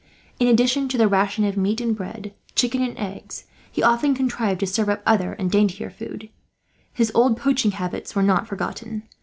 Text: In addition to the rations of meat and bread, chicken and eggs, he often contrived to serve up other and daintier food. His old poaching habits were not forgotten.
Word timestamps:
In 0.39 0.47
addition 0.47 0.87
to 0.89 0.97
the 0.97 1.07
rations 1.07 1.45
of 1.47 1.57
meat 1.57 1.79
and 1.79 1.95
bread, 1.95 2.33
chicken 2.55 2.81
and 2.81 2.97
eggs, 2.97 3.43
he 3.71 3.83
often 3.83 4.15
contrived 4.15 4.59
to 4.61 4.65
serve 4.65 4.89
up 4.89 5.03
other 5.05 5.33
and 5.33 5.51
daintier 5.51 5.91
food. 5.91 6.31
His 6.91 7.11
old 7.13 7.37
poaching 7.37 7.69
habits 7.73 8.15
were 8.15 8.23
not 8.23 8.47
forgotten. 8.47 9.03